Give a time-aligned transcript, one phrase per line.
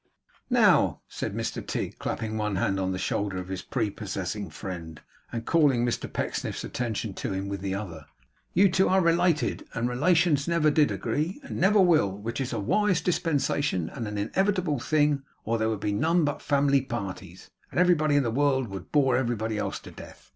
[0.49, 4.99] 'Now,' said Mr Tigg, clapping one hand on the shoulder of his prepossessing friend,
[5.31, 8.07] and calling Mr Pecksniff's attention to him with the other,
[8.51, 12.59] 'you two are related; and relations never did agree, and never will; which is a
[12.59, 17.79] wise dispensation and an inevitable thing, or there would be none but family parties, and
[17.79, 20.29] everybody in the world would bore everybody else to death.